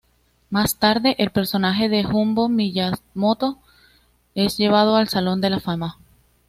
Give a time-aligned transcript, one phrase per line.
[0.49, 3.59] Más tarde, el personaje de Jumbo Miyamoto
[4.33, 5.97] es llevado al Salón de la Fama.